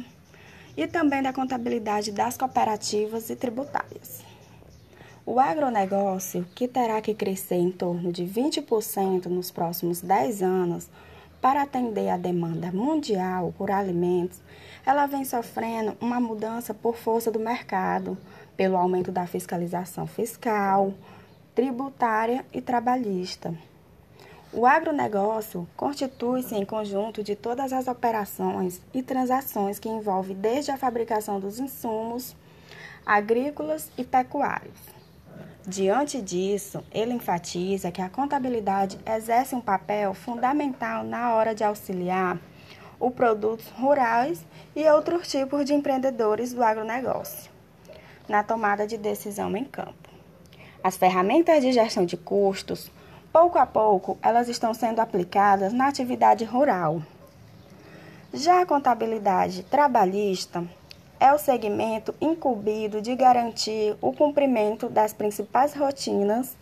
e 0.77 0.87
também 0.87 1.23
da 1.23 1.33
contabilidade 1.33 2.13
das 2.13 2.37
cooperativas 2.37 3.31
e 3.31 3.37
tributárias. 3.37 4.23
O 5.25 5.41
agronegócio, 5.41 6.47
que 6.55 6.69
terá 6.69 7.01
que 7.01 7.15
crescer 7.15 7.55
em 7.55 7.71
torno 7.71 8.13
de 8.13 8.25
20% 8.25 9.27
nos 9.27 9.51
próximos 9.51 10.03
10 10.03 10.43
anos 10.43 10.91
para 11.43 11.63
atender 11.63 12.09
a 12.09 12.17
demanda 12.17 12.71
mundial 12.71 13.53
por 13.59 13.71
alimentos, 13.71 14.41
ela 14.85 15.07
vem 15.07 15.25
sofrendo 15.25 15.97
uma 16.01 16.21
mudança 16.21 16.75
por 16.75 16.97
força 16.97 17.31
do 17.31 17.39
mercado, 17.39 18.19
pelo 18.57 18.77
aumento 18.77 19.13
da 19.13 19.27
fiscalização 19.27 20.07
fiscal, 20.07 20.93
tributária 21.55 22.45
e 22.53 22.61
trabalhista. 22.61 23.55
O 24.53 24.67
agronegócio 24.67 25.67
constitui-se 25.77 26.55
em 26.55 26.65
conjunto 26.65 27.23
de 27.23 27.35
todas 27.35 27.73
as 27.73 27.89
operações 27.89 28.83
e 28.93 29.03
transações 29.03 29.79
que 29.79 29.89
envolvem 29.89 30.37
desde 30.37 30.71
a 30.71 30.77
fabricação 30.77 31.41
dos 31.41 31.59
insumos 31.59 32.37
agrícolas 33.05 33.91
e 33.97 34.05
pecuários. 34.05 34.79
Diante 35.67 36.21
disso, 36.21 36.83
ele 36.91 37.15
enfatiza 37.15 37.91
que 37.91 38.03
a 38.03 38.09
contabilidade 38.09 38.99
exerce 39.07 39.55
um 39.55 39.61
papel 39.61 40.13
fundamental 40.13 41.05
na 41.05 41.35
hora 41.35 41.55
de 41.55 41.63
auxiliar 41.63 42.39
os 43.03 43.13
produtos 43.13 43.69
rurais 43.71 44.47
e 44.77 44.89
outros 44.89 45.29
tipos 45.29 45.65
de 45.65 45.75
empreendedores 45.75 46.55
do 46.55 46.63
agronegócio 46.63 47.51
na 48.29 48.45
tomada 48.45 48.87
de 48.87 48.97
decisão 48.97 49.55
em 49.57 49.65
campo. 49.65 50.09
As 50.83 50.97
ferramentas 50.97 51.61
de 51.61 51.73
gestão 51.73 52.07
de 52.07 52.17
custos, 52.17 52.91
pouco 53.33 53.59
a 53.59 53.67
pouco, 53.67 54.17
elas 54.23 54.49
estão 54.49 54.73
sendo 54.73 55.01
aplicadas 55.01 55.73
na 55.73 55.89
atividade 55.89 56.45
rural. 56.45 57.03
Já 58.33 58.63
a 58.63 58.67
contabilidade 58.67 59.65
trabalhista 59.65 60.65
é 61.19 61.33
o 61.33 61.39
segmento 61.39 62.15
incumbido 62.21 63.03
de 63.03 63.15
garantir 63.17 63.97
o 64.01 64.13
cumprimento 64.13 64.89
das 64.89 65.13
principais 65.13 65.75
rotinas 65.75 66.57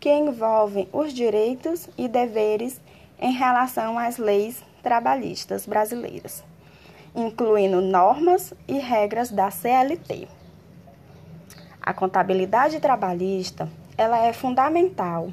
que 0.00 0.12
envolvem 0.12 0.88
os 0.92 1.12
direitos 1.12 1.88
e 1.96 2.08
deveres 2.08 2.80
em 3.18 3.32
relação 3.32 3.96
às 3.96 4.18
leis 4.18 4.62
trabalhistas 4.84 5.66
brasileiras, 5.66 6.44
incluindo 7.16 7.80
normas 7.80 8.52
e 8.68 8.78
regras 8.78 9.30
da 9.30 9.50
CLT. 9.50 10.28
A 11.80 11.94
contabilidade 11.94 12.78
trabalhista, 12.80 13.68
ela 13.96 14.18
é 14.18 14.32
fundamental, 14.32 15.30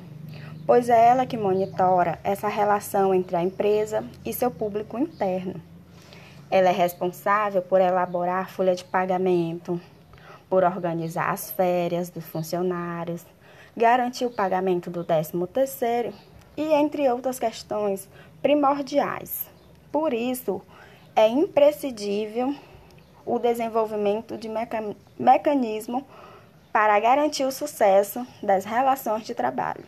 pois 0.65 0.89
é 0.89 1.09
ela 1.09 1.25
que 1.25 1.37
monitora 1.37 2.17
essa 2.23 2.47
relação 2.47 3.13
entre 3.13 3.35
a 3.35 3.43
empresa 3.43 4.03
e 4.25 4.33
seu 4.33 4.49
público 4.49 4.97
interno. 4.97 5.61
Ela 6.49 6.69
é 6.69 6.73
responsável 6.73 7.61
por 7.61 7.81
elaborar 7.81 8.43
a 8.43 8.47
folha 8.47 8.73
de 8.73 8.83
pagamento, 8.85 9.79
por 10.49 10.63
organizar 10.63 11.29
as 11.29 11.51
férias 11.51 12.09
dos 12.09 12.25
funcionários, 12.25 13.25
garantir 13.75 14.25
o 14.25 14.31
pagamento 14.31 14.89
do 14.89 15.03
13º 15.03 16.13
e 16.57 16.73
entre 16.73 17.09
outras 17.09 17.39
questões 17.39 18.07
primordiais. 18.41 19.45
Por 19.91 20.13
isso, 20.13 20.61
é 21.15 21.27
imprescindível 21.27 22.55
o 23.25 23.37
desenvolvimento 23.37 24.37
de 24.37 24.49
meca 24.49 24.95
mecanismo 25.19 26.05
para 26.71 26.99
garantir 26.99 27.43
o 27.43 27.51
sucesso 27.51 28.25
das 28.41 28.65
relações 28.65 29.23
de 29.23 29.35
trabalho. 29.35 29.83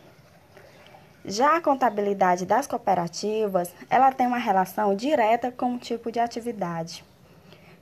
Já 1.25 1.55
a 1.55 1.61
contabilidade 1.61 2.45
das 2.45 2.67
cooperativas, 2.67 3.73
ela 3.89 4.11
tem 4.11 4.27
uma 4.27 4.37
relação 4.37 4.93
direta 4.93 5.51
com 5.51 5.75
o 5.75 5.79
tipo 5.79 6.11
de 6.11 6.19
atividade, 6.19 7.03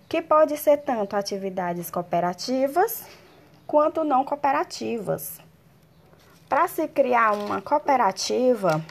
que 0.07 0.21
pode 0.21 0.55
ser 0.57 0.77
tanto 0.77 1.15
atividades 1.15 1.89
cooperativas 1.89 3.03
quanto 3.65 4.03
não 4.03 4.23
cooperativas. 4.23 5.39
Para 6.47 6.67
se 6.67 6.87
criar 6.87 7.31
uma 7.31 7.61
cooperativa, 7.61 8.83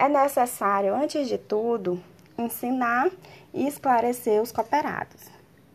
é 0.00 0.08
necessário, 0.08 0.94
antes 0.94 1.28
de 1.28 1.38
tudo, 1.38 2.02
ensinar 2.36 3.10
e 3.52 3.66
esclarecer 3.66 4.40
os 4.40 4.50
cooperados 4.50 5.28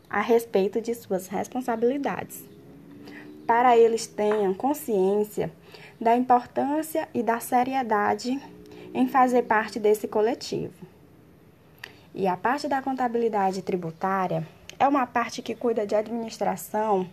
a 0.10 0.20
respeito 0.20 0.82
de 0.82 0.94
suas 0.96 1.28
responsabilidades 1.28 2.44
para 3.46 3.78
eles 3.78 4.08
tenham 4.08 4.54
consciência 4.54 5.52
da 6.02 6.16
importância 6.16 7.08
e 7.14 7.22
da 7.22 7.40
seriedade 7.40 8.42
em 8.94 9.08
fazer 9.08 9.44
parte 9.44 9.80
desse 9.80 10.08
coletivo. 10.08 10.74
E 12.14 12.28
a 12.28 12.36
parte 12.36 12.68
da 12.68 12.82
contabilidade 12.82 13.62
tributária 13.62 14.48
é 14.80 14.88
uma 14.88 15.06
parte 15.06 15.42
que 15.42 15.54
cuida 15.54 15.86
de 15.86 15.96
administração 15.96 17.08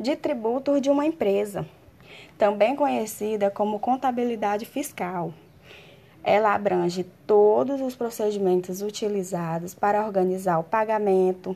de 0.00 0.16
tributos 0.16 0.80
de 0.80 0.90
uma 0.90 1.04
empresa, 1.04 1.66
também 2.38 2.74
conhecida 2.74 3.50
como 3.50 3.78
contabilidade 3.78 4.64
fiscal. 4.64 5.32
Ela 6.24 6.54
abrange 6.54 7.04
todos 7.26 7.80
os 7.80 7.94
procedimentos 7.94 8.82
utilizados 8.82 9.74
para 9.74 10.04
organizar 10.04 10.58
o 10.58 10.64
pagamento 10.64 11.54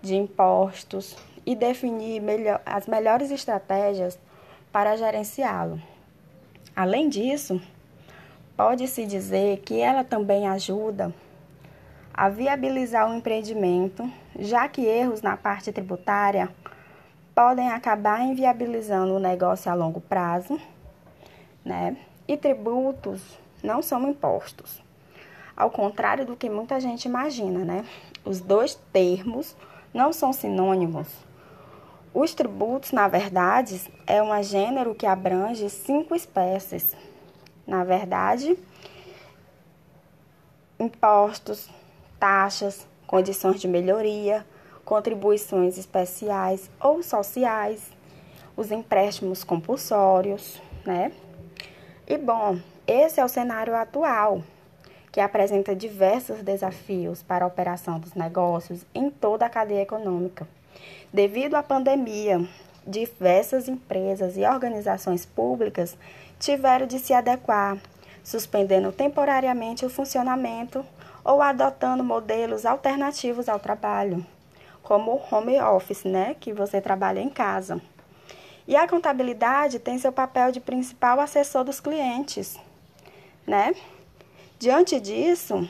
de 0.00 0.14
impostos, 0.14 1.16
e 1.46 1.54
definir 1.54 2.20
melhor, 2.20 2.60
as 2.66 2.88
melhores 2.88 3.30
estratégias 3.30 4.18
para 4.72 4.96
gerenciá-lo. 4.96 5.80
Além 6.74 7.08
disso, 7.08 7.62
pode-se 8.56 9.06
dizer 9.06 9.60
que 9.60 9.80
ela 9.80 10.02
também 10.02 10.48
ajuda 10.48 11.14
a 12.12 12.28
viabilizar 12.28 13.08
o 13.08 13.14
empreendimento, 13.14 14.10
já 14.38 14.68
que 14.68 14.84
erros 14.84 15.22
na 15.22 15.36
parte 15.36 15.72
tributária 15.72 16.50
podem 17.34 17.68
acabar 17.68 18.22
inviabilizando 18.22 19.14
o 19.14 19.20
negócio 19.20 19.70
a 19.70 19.74
longo 19.74 20.00
prazo, 20.00 20.58
né? 21.64 21.96
E 22.26 22.36
tributos 22.36 23.38
não 23.66 23.82
são 23.82 24.08
impostos. 24.08 24.80
Ao 25.56 25.70
contrário 25.70 26.24
do 26.24 26.36
que 26.36 26.48
muita 26.48 26.78
gente 26.78 27.06
imagina, 27.06 27.64
né? 27.64 27.84
Os 28.24 28.40
dois 28.40 28.74
termos 28.92 29.56
não 29.92 30.12
são 30.12 30.32
sinônimos. 30.32 31.08
Os 32.14 32.32
tributos, 32.32 32.92
na 32.92 33.08
verdade, 33.08 33.80
é 34.06 34.22
um 34.22 34.42
gênero 34.42 34.94
que 34.94 35.04
abrange 35.04 35.68
cinco 35.68 36.14
espécies. 36.14 36.96
Na 37.66 37.84
verdade, 37.84 38.56
impostos, 40.78 41.68
taxas, 42.18 42.86
condições 43.06 43.60
de 43.60 43.66
melhoria, 43.66 44.46
contribuições 44.84 45.76
especiais 45.76 46.70
ou 46.80 47.02
sociais, 47.02 47.90
os 48.56 48.70
empréstimos 48.70 49.42
compulsórios, 49.42 50.62
né? 50.84 51.12
E 52.06 52.16
bom, 52.16 52.58
esse 52.86 53.20
é 53.20 53.24
o 53.24 53.28
cenário 53.28 53.74
atual, 53.74 54.42
que 55.10 55.20
apresenta 55.20 55.74
diversos 55.74 56.42
desafios 56.42 57.22
para 57.22 57.44
a 57.44 57.48
operação 57.48 57.98
dos 57.98 58.14
negócios 58.14 58.84
em 58.94 59.10
toda 59.10 59.46
a 59.46 59.50
cadeia 59.50 59.82
econômica. 59.82 60.46
Devido 61.12 61.54
à 61.54 61.62
pandemia, 61.62 62.46
diversas 62.86 63.66
empresas 63.66 64.36
e 64.36 64.44
organizações 64.44 65.26
públicas 65.26 65.96
tiveram 66.38 66.86
de 66.86 66.98
se 66.98 67.12
adequar, 67.12 67.78
suspendendo 68.22 68.92
temporariamente 68.92 69.84
o 69.84 69.90
funcionamento 69.90 70.84
ou 71.24 71.42
adotando 71.42 72.04
modelos 72.04 72.64
alternativos 72.64 73.48
ao 73.48 73.58
trabalho, 73.58 74.24
como 74.82 75.12
o 75.12 75.34
home 75.34 75.60
office, 75.60 76.04
né, 76.04 76.36
que 76.38 76.52
você 76.52 76.80
trabalha 76.80 77.20
em 77.20 77.30
casa. 77.30 77.80
E 78.68 78.76
a 78.76 78.86
contabilidade 78.86 79.78
tem 79.78 79.98
seu 79.98 80.12
papel 80.12 80.52
de 80.52 80.60
principal 80.60 81.18
assessor 81.18 81.64
dos 81.64 81.80
clientes, 81.80 82.58
né? 83.46 83.74
Diante 84.58 84.98
disso, 84.98 85.68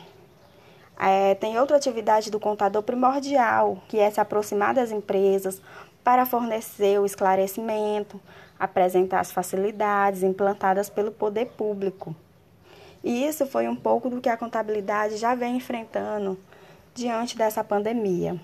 é, 0.98 1.34
tem 1.34 1.58
outra 1.58 1.76
atividade 1.76 2.30
do 2.30 2.40
contador 2.40 2.82
primordial, 2.82 3.78
que 3.88 3.98
é 3.98 4.10
se 4.10 4.20
aproximar 4.20 4.74
das 4.74 4.90
empresas 4.90 5.60
para 6.02 6.24
fornecer 6.24 7.00
o 7.00 7.04
esclarecimento, 7.04 8.20
apresentar 8.58 9.20
as 9.20 9.32
facilidades 9.32 10.22
implantadas 10.22 10.88
pelo 10.88 11.10
poder 11.10 11.46
público. 11.46 12.14
E 13.04 13.26
isso 13.26 13.46
foi 13.46 13.68
um 13.68 13.76
pouco 13.76 14.08
do 14.08 14.20
que 14.20 14.28
a 14.28 14.36
contabilidade 14.36 15.16
já 15.16 15.34
vem 15.34 15.56
enfrentando 15.56 16.38
diante 16.94 17.36
dessa 17.36 17.62
pandemia. 17.62 18.40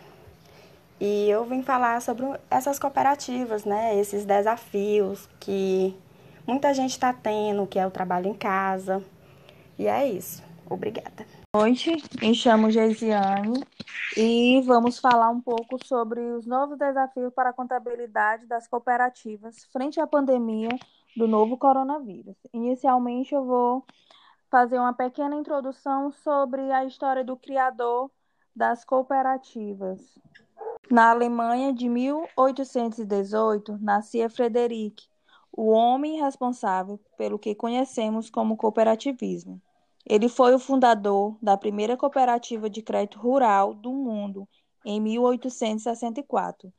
E 1.00 1.28
eu 1.28 1.44
vim 1.44 1.62
falar 1.62 2.00
sobre 2.00 2.26
essas 2.48 2.78
cooperativas, 2.78 3.64
né? 3.64 3.98
Esses 3.98 4.24
desafios 4.24 5.28
que 5.40 5.96
muita 6.46 6.72
gente 6.74 6.92
está 6.92 7.12
tendo, 7.12 7.66
que 7.66 7.78
é 7.78 7.86
o 7.86 7.90
trabalho 7.90 8.28
em 8.28 8.34
casa. 8.34 9.02
E 9.82 9.88
é 9.88 10.08
isso. 10.08 10.40
Obrigada. 10.70 11.26
Boa 11.52 11.66
noite, 11.66 11.90
me 12.20 12.32
chamo 12.36 12.70
Geisiane 12.70 13.66
e 14.16 14.62
vamos 14.64 15.00
falar 15.00 15.28
um 15.28 15.40
pouco 15.40 15.84
sobre 15.84 16.20
os 16.20 16.46
novos 16.46 16.78
desafios 16.78 17.34
para 17.34 17.50
a 17.50 17.52
contabilidade 17.52 18.46
das 18.46 18.68
cooperativas 18.68 19.64
frente 19.72 20.00
à 20.00 20.06
pandemia 20.06 20.68
do 21.16 21.26
novo 21.26 21.56
coronavírus. 21.56 22.36
Inicialmente, 22.52 23.34
eu 23.34 23.44
vou 23.44 23.84
fazer 24.48 24.78
uma 24.78 24.92
pequena 24.92 25.34
introdução 25.34 26.12
sobre 26.12 26.70
a 26.70 26.84
história 26.84 27.24
do 27.24 27.36
criador 27.36 28.08
das 28.54 28.84
cooperativas. 28.84 30.16
Na 30.88 31.10
Alemanha 31.10 31.72
de 31.72 31.88
1818, 31.88 33.78
nascia 33.80 34.30
Frederic, 34.30 35.08
o 35.50 35.70
homem 35.70 36.20
responsável 36.20 37.00
pelo 37.18 37.36
que 37.36 37.52
conhecemos 37.52 38.30
como 38.30 38.56
cooperativismo. 38.56 39.60
Ele 40.04 40.28
foi 40.28 40.54
o 40.54 40.58
fundador 40.58 41.36
da 41.40 41.56
primeira 41.56 41.96
cooperativa 41.96 42.68
de 42.68 42.82
crédito 42.82 43.18
rural 43.18 43.72
do 43.74 43.92
mundo 43.92 44.48
em 44.84 45.00
1864. 45.00 46.72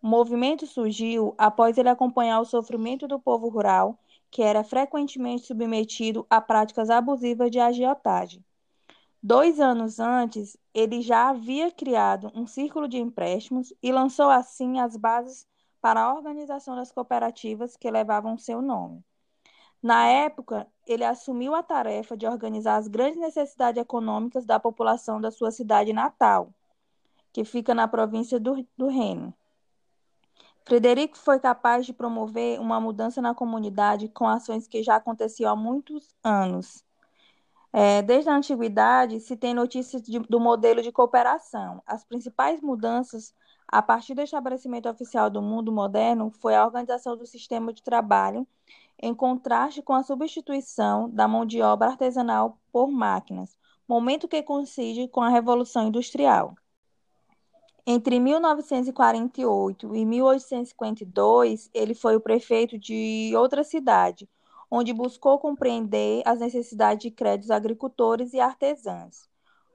O 0.00 0.06
movimento 0.06 0.66
surgiu 0.66 1.34
após 1.36 1.76
ele 1.76 1.88
acompanhar 1.88 2.40
o 2.40 2.44
sofrimento 2.44 3.08
do 3.08 3.18
povo 3.18 3.48
rural 3.48 3.98
que 4.30 4.42
era 4.42 4.62
frequentemente 4.62 5.46
submetido 5.46 6.26
a 6.28 6.40
práticas 6.40 6.90
abusivas 6.90 7.50
de 7.50 7.58
agiotagem. 7.58 8.44
Dois 9.22 9.58
anos 9.58 9.98
antes, 9.98 10.56
ele 10.72 11.02
já 11.02 11.30
havia 11.30 11.72
criado 11.72 12.30
um 12.34 12.46
círculo 12.46 12.86
de 12.86 12.98
empréstimos 12.98 13.72
e 13.82 13.90
lançou 13.90 14.30
assim 14.30 14.78
as 14.78 14.96
bases 14.96 15.46
para 15.80 16.00
a 16.02 16.14
organização 16.14 16.76
das 16.76 16.92
cooperativas 16.92 17.76
que 17.76 17.90
levavam 17.90 18.38
seu 18.38 18.62
nome. 18.62 19.04
Na 19.82 20.06
época, 20.06 20.66
ele 20.86 21.04
assumiu 21.04 21.54
a 21.54 21.62
tarefa 21.62 22.16
de 22.16 22.26
organizar 22.26 22.76
as 22.76 22.88
grandes 22.88 23.18
necessidades 23.18 23.80
econômicas 23.80 24.44
da 24.44 24.58
população 24.58 25.20
da 25.20 25.30
sua 25.30 25.50
cidade 25.50 25.92
natal, 25.92 26.52
que 27.32 27.44
fica 27.44 27.74
na 27.74 27.86
província 27.86 28.40
do, 28.40 28.66
do 28.76 28.88
Reno. 28.88 29.32
Frederico 30.64 31.16
foi 31.16 31.40
capaz 31.40 31.86
de 31.86 31.94
promover 31.94 32.60
uma 32.60 32.78
mudança 32.78 33.22
na 33.22 33.34
comunidade 33.34 34.08
com 34.08 34.26
ações 34.26 34.68
que 34.68 34.82
já 34.82 34.96
aconteciam 34.96 35.50
há 35.50 35.56
muitos 35.56 36.14
anos. 36.22 36.84
É, 37.72 38.02
desde 38.02 38.28
a 38.28 38.36
antiguidade, 38.36 39.20
se 39.20 39.36
tem 39.36 39.54
notícias 39.54 40.02
de, 40.02 40.18
do 40.18 40.40
modelo 40.40 40.82
de 40.82 40.92
cooperação. 40.92 41.82
As 41.86 42.04
principais 42.04 42.60
mudanças 42.60 43.34
a 43.68 43.82
partir 43.82 44.14
do 44.14 44.22
estabelecimento 44.22 44.88
oficial 44.88 45.28
do 45.28 45.42
mundo 45.42 45.70
moderno 45.70 46.30
foi 46.30 46.54
a 46.54 46.64
organização 46.64 47.16
do 47.16 47.26
sistema 47.26 47.70
de 47.70 47.82
trabalho, 47.82 48.46
em 49.00 49.14
contraste 49.14 49.82
com 49.82 49.92
a 49.92 50.02
substituição 50.02 51.10
da 51.10 51.28
mão 51.28 51.44
de 51.44 51.60
obra 51.60 51.88
artesanal 51.88 52.58
por 52.72 52.90
máquinas, 52.90 53.56
momento 53.86 54.26
que 54.26 54.42
coincide 54.42 55.06
com 55.08 55.20
a 55.20 55.28
Revolução 55.28 55.86
Industrial. 55.86 56.54
Entre 57.86 58.18
1948 58.18 59.94
e 59.94 60.04
1852, 60.04 61.70
ele 61.74 61.94
foi 61.94 62.16
o 62.16 62.20
prefeito 62.20 62.78
de 62.78 63.32
outra 63.36 63.62
cidade, 63.62 64.28
onde 64.70 64.92
buscou 64.94 65.38
compreender 65.38 66.22
as 66.26 66.40
necessidades 66.40 67.02
de 67.02 67.10
créditos 67.10 67.50
agricultores 67.50 68.32
e 68.32 68.40
artesãos. 68.40 69.27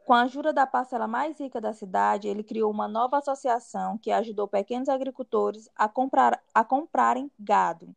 Com 0.06 0.14
a 0.14 0.24
ajuda 0.24 0.52
da 0.52 0.68
parcela 0.68 1.08
mais 1.08 1.40
rica 1.40 1.62
da 1.62 1.72
cidade, 1.74 2.28
ele 2.28 2.44
criou 2.44 2.70
uma 2.70 2.88
nova 2.90 3.20
associação 3.20 3.98
que 3.98 4.12
ajudou 4.12 4.48
pequenos 4.48 4.90
agricultores 4.90 5.70
a, 5.76 5.88
comprar, 5.88 6.44
a 6.54 6.64
comprarem 6.64 7.32
gado. 7.40 7.96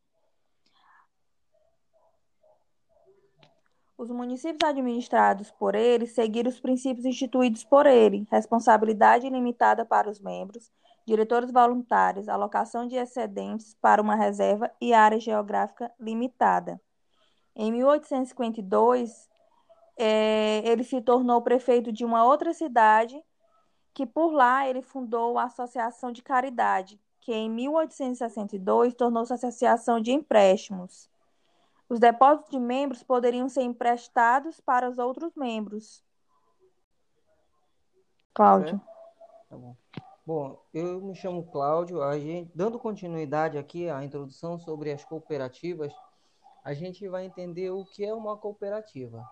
Os 3.99 4.11
municípios 4.11 4.69
administrados 4.69 5.51
por 5.51 5.75
ele 5.75 6.07
seguiram 6.07 6.51
os 6.51 6.61
princípios 6.61 7.05
instituídos 7.07 7.65
por 7.65 7.87
ele: 7.87 8.27
responsabilidade 8.31 9.27
ilimitada 9.27 9.85
para 9.85 10.09
os 10.09 10.21
membros, 10.21 10.71
diretores 11.05 11.51
voluntários, 11.51 12.29
alocação 12.29 12.87
de 12.87 12.95
excedentes 12.95 13.75
para 13.81 14.03
uma 14.03 14.15
reserva 14.15 14.71
e 14.81 14.93
área 14.93 15.19
geográfica 15.19 15.91
limitada. 15.99 16.81
Em 17.55 17.73
1852, 17.73 19.29
é, 19.97 20.63
ele 20.65 20.85
se 20.85 21.01
tornou 21.01 21.41
prefeito 21.43 21.91
de 21.91 22.05
uma 22.05 22.25
outra 22.25 22.53
cidade, 22.53 23.23
que 23.95 24.07
por 24.07 24.31
lá 24.31 24.69
ele 24.69 24.83
fundou 24.83 25.39
a 25.39 25.45
Associação 25.45 26.13
de 26.13 26.23
Caridade, 26.23 27.01
que 27.21 27.33
em 27.33 27.51
1862 27.51 28.95
tornou-se 28.95 29.33
Associação 29.33 30.01
de 30.01 30.13
Empréstimos. 30.13 31.09
Os 31.89 31.99
depósitos 31.99 32.51
de 32.51 32.59
membros 32.59 33.03
poderiam 33.03 33.49
ser 33.49 33.63
emprestados 33.63 34.61
para 34.61 34.91
os 34.91 34.99
outros 34.99 35.35
membros. 35.35 36.05
Cláudio. 38.35 38.81
Tá 39.49 39.57
bom. 39.57 39.77
Bom, 40.27 40.61
eu 40.75 41.01
me 41.01 41.15
chamo 41.15 41.47
Cláudio. 41.51 42.03
A 42.03 42.19
gente, 42.19 42.51
dando 42.53 42.81
continuidade 42.81 43.57
aqui 43.57 43.89
à 43.89 44.05
introdução 44.05 44.59
sobre 44.59 44.91
as 44.91 45.05
cooperativas, 45.05 45.93
a 46.65 46.75
gente 46.75 47.09
vai 47.09 47.25
entender 47.25 47.71
o 47.71 47.85
que 47.85 48.05
é 48.05 48.13
uma 48.13 48.37
cooperativa. 48.37 49.25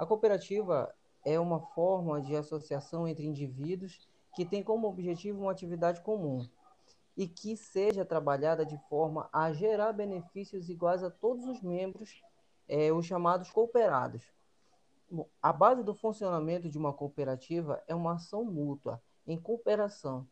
A 0.00 0.06
cooperativa 0.06 0.94
é 1.22 1.38
uma 1.38 1.60
forma 1.60 2.22
de 2.22 2.34
associação 2.34 3.06
entre 3.06 3.26
indivíduos 3.26 4.08
que 4.34 4.46
tem 4.46 4.62
como 4.62 4.88
objetivo 4.88 5.42
uma 5.42 5.52
atividade 5.52 6.00
comum 6.00 6.48
e 7.14 7.28
que 7.28 7.54
seja 7.54 8.02
trabalhada 8.02 8.64
de 8.64 8.78
forma 8.88 9.28
a 9.30 9.52
gerar 9.52 9.92
benefícios 9.92 10.70
iguais 10.70 11.04
a 11.04 11.10
todos 11.10 11.44
os 11.44 11.60
membros, 11.60 12.22
é, 12.66 12.90
os 12.90 13.04
chamados 13.04 13.50
cooperados. 13.50 14.24
Bom, 15.10 15.28
a 15.42 15.52
base 15.52 15.84
do 15.84 15.94
funcionamento 15.94 16.70
de 16.70 16.78
uma 16.78 16.94
cooperativa 16.94 17.82
é 17.86 17.94
uma 17.94 18.14
ação 18.14 18.42
mútua, 18.42 19.02
em 19.26 19.38
cooperação. 19.38 20.26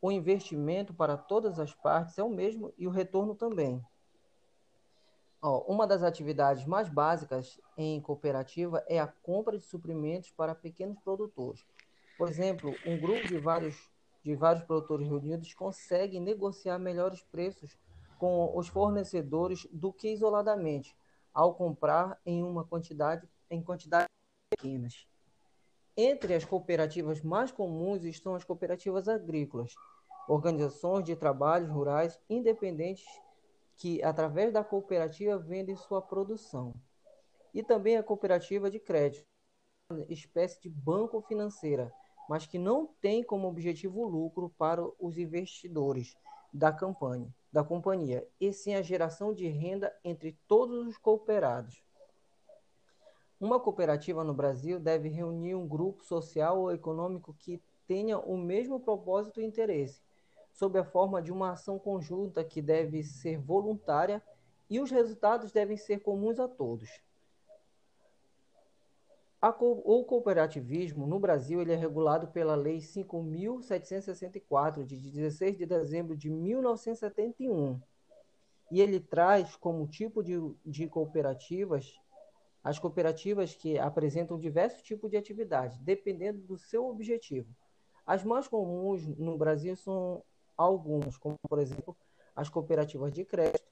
O 0.00 0.10
investimento 0.10 0.92
para 0.92 1.16
todas 1.16 1.60
as 1.60 1.72
partes 1.72 2.18
é 2.18 2.24
o 2.24 2.28
mesmo 2.28 2.74
e 2.76 2.88
o 2.88 2.90
retorno 2.90 3.36
também. 3.36 3.80
Ó, 5.42 5.64
uma 5.66 5.88
das 5.88 6.04
atividades 6.04 6.64
mais 6.64 6.88
básicas 6.88 7.60
em 7.76 8.00
cooperativa 8.00 8.84
é 8.88 9.00
a 9.00 9.08
compra 9.08 9.58
de 9.58 9.64
suprimentos 9.64 10.30
para 10.30 10.54
pequenos 10.54 10.96
produtores. 11.00 11.66
Por 12.16 12.28
exemplo, 12.28 12.72
um 12.86 12.96
grupo 12.96 13.26
de 13.26 13.38
vários 13.38 13.90
de 14.22 14.36
vários 14.36 14.64
produtores 14.64 15.08
reunidos 15.08 15.52
conseguem 15.52 16.20
negociar 16.20 16.78
melhores 16.78 17.22
preços 17.24 17.76
com 18.18 18.56
os 18.56 18.68
fornecedores 18.68 19.66
do 19.72 19.92
que 19.92 20.12
isoladamente, 20.12 20.96
ao 21.34 21.56
comprar 21.56 22.20
em 22.24 22.40
uma 22.44 22.64
quantidade 22.64 23.28
em 23.50 23.60
quantidades 23.60 24.06
pequenas. 24.48 25.08
Entre 25.96 26.34
as 26.34 26.44
cooperativas 26.44 27.20
mais 27.20 27.50
comuns 27.50 28.04
estão 28.04 28.36
as 28.36 28.44
cooperativas 28.44 29.08
agrícolas, 29.08 29.74
organizações 30.28 31.04
de 31.04 31.16
trabalhos 31.16 31.68
rurais 31.68 32.16
independentes 32.30 33.04
que, 33.76 34.02
através 34.02 34.52
da 34.52 34.62
cooperativa, 34.62 35.38
vendem 35.38 35.76
sua 35.76 36.00
produção. 36.00 36.74
E 37.52 37.62
também 37.62 37.96
a 37.96 38.02
cooperativa 38.02 38.70
de 38.70 38.78
crédito, 38.78 39.26
espécie 40.08 40.60
de 40.60 40.68
banco 40.68 41.20
financeira, 41.22 41.92
mas 42.28 42.46
que 42.46 42.58
não 42.58 42.86
tem 43.00 43.22
como 43.22 43.48
objetivo 43.48 44.04
lucro 44.04 44.54
para 44.56 44.82
os 44.98 45.18
investidores 45.18 46.16
da 46.52 46.72
campanha, 46.72 47.34
da 47.52 47.64
companhia, 47.64 48.26
e 48.40 48.52
sim 48.52 48.74
a 48.74 48.82
geração 48.82 49.32
de 49.32 49.48
renda 49.48 49.94
entre 50.04 50.38
todos 50.46 50.86
os 50.86 50.96
cooperados. 50.96 51.82
Uma 53.40 53.58
cooperativa 53.58 54.22
no 54.22 54.32
Brasil 54.32 54.78
deve 54.78 55.08
reunir 55.08 55.54
um 55.54 55.66
grupo 55.66 56.04
social 56.04 56.60
ou 56.60 56.72
econômico 56.72 57.34
que 57.34 57.60
tenha 57.86 58.18
o 58.18 58.38
mesmo 58.38 58.78
propósito 58.78 59.40
e 59.40 59.44
interesse, 59.44 60.00
sob 60.52 60.78
a 60.78 60.84
forma 60.84 61.22
de 61.22 61.32
uma 61.32 61.52
ação 61.52 61.78
conjunta 61.78 62.44
que 62.44 62.60
deve 62.60 63.02
ser 63.02 63.38
voluntária 63.38 64.22
e 64.68 64.78
os 64.80 64.90
resultados 64.90 65.50
devem 65.52 65.76
ser 65.76 66.00
comuns 66.00 66.38
a 66.38 66.46
todos. 66.46 66.90
O 69.60 70.04
cooperativismo 70.04 71.04
no 71.04 71.18
Brasil 71.18 71.60
ele 71.60 71.72
é 71.72 71.76
regulado 71.76 72.28
pela 72.28 72.54
Lei 72.54 72.78
5.764, 72.78 74.84
de 74.84 74.96
16 74.96 75.58
de 75.58 75.66
dezembro 75.66 76.16
de 76.16 76.30
1971. 76.30 77.80
E 78.70 78.80
ele 78.80 79.00
traz 79.00 79.56
como 79.56 79.88
tipo 79.88 80.22
de, 80.22 80.38
de 80.64 80.86
cooperativas 80.86 82.00
as 82.62 82.78
cooperativas 82.78 83.56
que 83.56 83.76
apresentam 83.78 84.38
diversos 84.38 84.80
tipos 84.82 85.10
de 85.10 85.16
atividade, 85.16 85.80
dependendo 85.80 86.40
do 86.42 86.56
seu 86.56 86.88
objetivo. 86.88 87.52
As 88.06 88.22
mais 88.22 88.46
comuns 88.46 89.04
no 89.18 89.36
Brasil 89.36 89.74
são 89.74 90.22
algumas, 90.56 91.16
como 91.16 91.38
por 91.48 91.58
exemplo 91.58 91.96
as 92.34 92.48
cooperativas 92.48 93.12
de 93.12 93.24
crédito, 93.24 93.70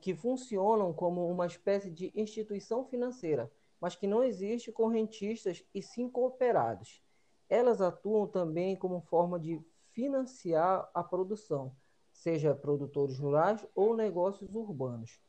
que 0.00 0.14
funcionam 0.14 0.92
como 0.92 1.28
uma 1.28 1.46
espécie 1.46 1.90
de 1.90 2.12
instituição 2.14 2.84
financeira 2.84 3.50
mas 3.84 3.94
que 3.94 4.06
não 4.06 4.24
existe 4.24 4.72
correntistas 4.72 5.62
e 5.74 5.82
sim 5.82 6.08
cooperados. 6.08 7.02
Elas 7.50 7.82
atuam 7.82 8.26
também 8.26 8.74
como 8.74 9.02
forma 9.02 9.38
de 9.38 9.60
financiar 9.90 10.88
a 10.94 11.04
produção, 11.04 11.70
seja 12.10 12.54
produtores 12.54 13.18
rurais 13.18 13.62
ou 13.74 13.94
negócios 13.94 14.54
urbanos. 14.54 15.20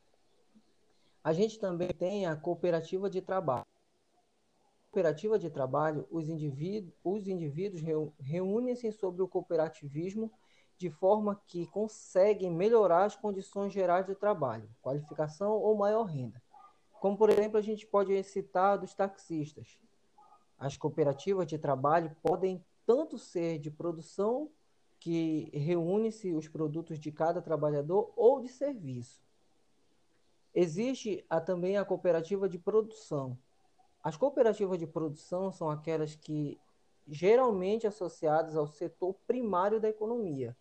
A 1.22 1.34
gente 1.34 1.60
também 1.60 1.90
tem 1.90 2.28
a 2.28 2.36
cooperativa 2.38 3.10
de 3.10 3.22
trabalho. 3.22 3.66
Cooperativa 4.96 5.38
de 5.38 5.50
trabalho, 5.50 6.08
os 6.10 6.30
indivíduos, 6.30 6.94
os 7.04 7.28
indivíduos 7.28 7.84
reúnem-se 8.18 8.94
sobre 8.94 9.22
o 9.22 9.28
cooperativismo 9.28 10.32
de 10.78 10.90
forma 10.90 11.36
que 11.48 11.68
conseguem 11.68 12.50
melhorar 12.50 13.04
as 13.04 13.14
condições 13.14 13.74
gerais 13.74 14.06
de 14.06 14.16
trabalho, 14.16 14.70
qualificação 14.82 15.52
ou 15.52 15.76
maior 15.76 16.04
renda. 16.04 16.42
Como, 17.02 17.18
por 17.18 17.30
exemplo, 17.30 17.58
a 17.58 17.62
gente 17.62 17.86
pode 17.86 18.24
citar 18.24 18.78
dos 18.78 18.94
taxistas. 18.94 19.78
As 20.58 20.78
cooperativas 20.78 21.46
de 21.46 21.58
trabalho 21.58 22.16
podem 22.24 22.64
tanto 22.86 23.18
ser 23.18 23.60
de 23.60 23.70
produção, 23.70 24.50
que 24.98 25.52
reúne-se 25.52 26.34
os 26.34 26.48
produtos 26.48 26.98
de 26.98 27.12
cada 27.12 27.42
trabalhador, 27.42 28.14
ou 28.16 28.40
de 28.40 28.48
serviço. 28.48 29.22
Existe 30.54 31.26
a, 31.30 31.42
também 31.42 31.76
a 31.76 31.84
cooperativa 31.84 32.48
de 32.48 32.58
produção. 32.58 33.38
As 34.06 34.16
cooperativas 34.16 34.78
de 34.78 34.86
produção 34.86 35.52
são 35.52 35.68
aquelas 35.68 36.14
que 36.14 36.60
geralmente 37.08 37.88
associadas 37.88 38.56
ao 38.56 38.68
setor 38.68 39.16
primário 39.26 39.80
da 39.80 39.90
economia, 39.90 40.56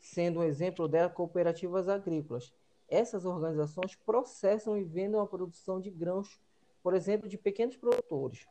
sendo 0.00 0.40
um 0.40 0.42
exemplo 0.42 0.88
delas 0.88 1.12
cooperativas 1.12 1.86
agrícolas, 1.86 2.50
essas 2.88 3.26
organizações 3.26 3.94
processam 3.94 4.74
e 4.74 4.84
vendem 4.84 5.20
a 5.20 5.26
produção 5.26 5.78
de 5.78 5.90
grãos, 5.90 6.40
por 6.82 6.94
exemplo, 6.94 7.28
de 7.28 7.36
pequenos 7.36 7.76
produtores. 7.76 8.46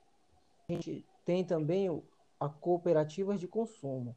A 0.69 0.73
gente 0.73 1.03
tem 1.25 1.43
também 1.43 1.89
a 2.39 2.47
cooperativas 2.47 3.39
de 3.39 3.47
consumo, 3.47 4.15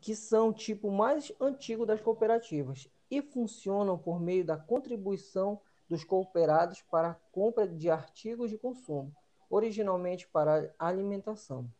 que 0.00 0.14
são 0.14 0.50
o 0.50 0.54
tipo 0.54 0.88
mais 0.88 1.32
antigo 1.40 1.84
das 1.84 2.00
cooperativas 2.00 2.88
e 3.10 3.20
funcionam 3.22 3.98
por 3.98 4.20
meio 4.20 4.44
da 4.44 4.56
contribuição 4.56 5.60
dos 5.88 6.04
cooperados 6.04 6.82
para 6.82 7.10
a 7.10 7.14
compra 7.32 7.66
de 7.66 7.90
artigos 7.90 8.50
de 8.50 8.58
consumo, 8.58 9.14
originalmente 9.48 10.28
para 10.28 10.72
alimentação. 10.78 11.70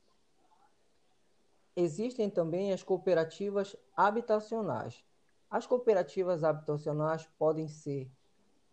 Existem 1.77 2.29
também 2.29 2.73
as 2.73 2.83
cooperativas 2.83 3.77
habitacionais, 3.97 5.05
as 5.51 5.67
cooperativas 5.67 6.45
habitacionais 6.45 7.27
podem 7.39 7.69
ser 7.69 8.11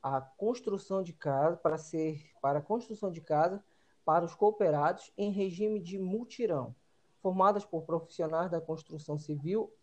a 0.01 0.21
construção 0.21 1.01
de 1.01 1.13
casa 1.13 1.57
para 1.57 1.77
ser 1.77 2.31
para 2.41 2.59
a 2.59 2.61
construção 2.61 3.11
de 3.11 3.21
casa 3.21 3.63
para 4.03 4.23
os 4.23 4.35
cooperados 4.35 5.11
em 5.17 5.31
regime 5.31 5.79
de 5.79 5.97
multirão, 5.97 6.75
formadas 7.21 7.65
por 7.65 7.83
profissionais 7.83 8.51
da 8.51 8.61
construção 8.61 9.17
civil 9.17 9.73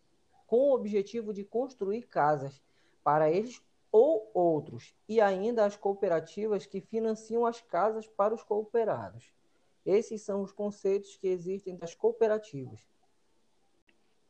com 0.47 0.69
o 0.69 0.73
objetivo 0.73 1.33
de 1.33 1.43
construir 1.43 2.03
casas 2.03 2.61
para 3.03 3.29
eles 3.29 3.61
ou 3.93 4.31
outros, 4.33 4.95
e 5.07 5.21
ainda 5.21 5.63
as 5.63 5.77
cooperativas 5.77 6.65
que 6.65 6.81
financiam 6.81 7.45
as 7.45 7.61
casas 7.61 8.07
para 8.07 8.33
os 8.33 8.41
cooperados. 8.41 9.31
Esses 9.85 10.23
são 10.23 10.41
os 10.41 10.51
conceitos 10.51 11.15
que 11.15 11.27
existem 11.27 11.77
das 11.77 11.93
cooperativas. 11.93 12.81